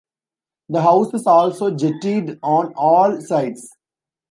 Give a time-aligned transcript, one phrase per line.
[0.69, 3.69] The house is also jettied on all sides.